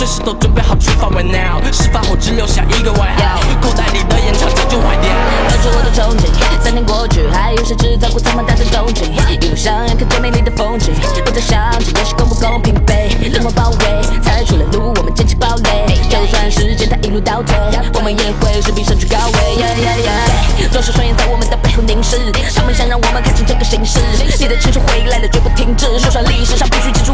[0.00, 1.10] 随时都准备好出发。
[1.10, 5.12] When now，释放后只留下一个外号，口袋里的烟草早就坏掉。
[5.46, 9.12] 当初我的憧憬，三年过去，还有谁制造过这么大的动静？
[9.28, 16.00] 一路上看最美丽的风景，不再想起那是公不公平被冷漠包围，踩出了路，我们坚持堡垒。
[16.08, 17.54] 就算时间它一路倒退，
[17.92, 19.38] 我们也会势必上去高位。
[19.60, 22.16] Yeah, yeah, yeah, 多少双眼在我们的背后凝视，
[22.56, 24.00] 他们想让我们看清这个形势。
[24.40, 27.12] 你的青春回来了，绝不停止，说上历史上必须记住。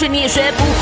[0.00, 0.79] 追，想学你也学不。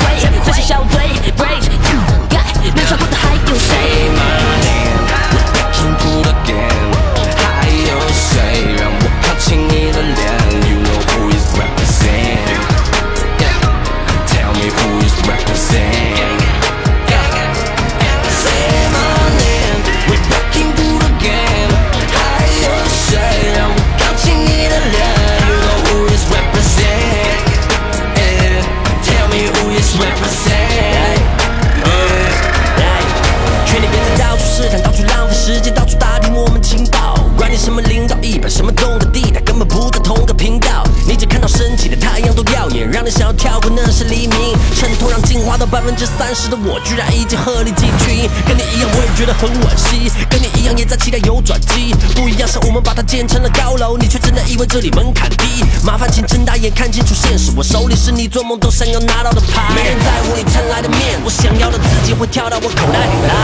[45.59, 48.29] 到百分之三十的我，居然已经鹤立鸡群。
[48.47, 50.09] 跟你一样，我也觉得很惋惜。
[50.29, 51.93] 跟你一样，也在期待有转机。
[52.15, 55.65] 不一样是我们把它建成了高楼，你却真的以为这里门槛低。
[55.83, 59.75] 麻烦请睁大眼看清楚现实，我手里是你做梦都想要拿到的牌。
[59.75, 63.35] 没人在乎你蹭来的面，我想要的自己会跳到我口袋里来。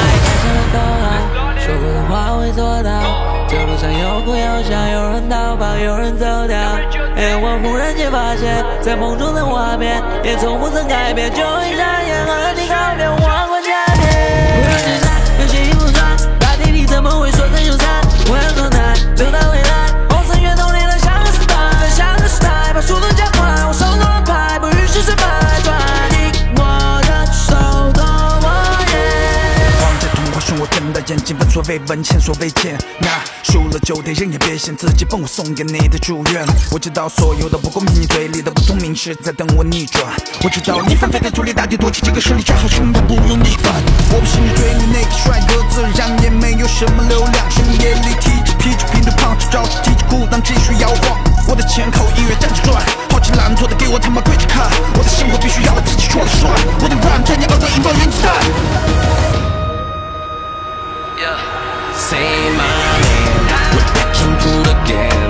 [1.59, 2.89] 说过的话会做到，
[3.49, 6.55] 这路上有哭有笑，有人逃跑，有人走掉。
[7.33, 13.07] 我忽然间发现，在梦中的画面也从不曾改变，就一眨眼和你告别，
[31.07, 32.77] 眼睛，闻所未闻，前所未见。
[32.99, 33.07] 那
[33.43, 36.45] 输了就得认，也别嫌自己笨，我送给你的祝愿。
[36.71, 40.03] 我知道所有的不公平，你嘴里的不聪明是在等我逆转。
[40.43, 43.73] 我知道你纷飞的土里，大地夺起这个势力，最好什么都不用逆反。
[44.11, 48.15] 我不是你追你那个帅哥，自然也没有什么流量，深夜里
[61.97, 63.47] Say my name.
[63.73, 65.24] Look back and look at.